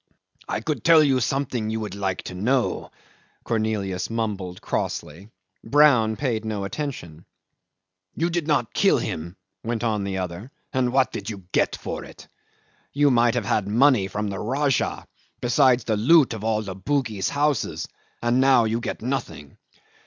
"I 0.49 0.61
could 0.61 0.83
tell 0.83 1.03
you 1.03 1.19
something 1.19 1.69
you 1.69 1.79
would 1.81 1.93
like 1.93 2.23
to 2.23 2.33
know," 2.33 2.89
Cornelius 3.43 4.09
mumbled 4.09 4.59
crossly. 4.59 5.29
Brown 5.63 6.15
paid 6.15 6.43
no 6.43 6.63
attention. 6.63 7.23
"You 8.15 8.31
did 8.31 8.47
not 8.47 8.73
kill 8.73 8.97
him," 8.97 9.35
went 9.63 9.83
on 9.83 10.03
the 10.03 10.17
other, 10.17 10.49
"and 10.73 10.91
what 10.91 11.11
do 11.11 11.21
you 11.27 11.43
get 11.51 11.75
for 11.75 12.03
it? 12.03 12.27
You 12.91 13.11
might 13.11 13.35
have 13.35 13.45
had 13.45 13.67
money 13.67 14.07
from 14.07 14.27
the 14.29 14.39
Rajah, 14.39 15.05
besides 15.39 15.83
the 15.83 15.97
loot 15.97 16.33
of 16.33 16.43
all 16.43 16.63
the 16.63 16.73
Bugis 16.75 17.29
houses, 17.29 17.87
and 18.23 18.41
now 18.41 18.63
you 18.63 18.79
get 18.79 19.03
nothing." 19.03 19.55